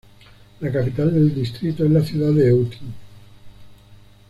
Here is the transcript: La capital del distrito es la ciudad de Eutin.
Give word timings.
La 0.61 0.71
capital 0.71 1.13
del 1.13 1.31
distrito 1.31 1.85
es 1.85 1.91
la 1.91 2.01
ciudad 2.01 2.31
de 2.31 2.49
Eutin. 2.49 2.91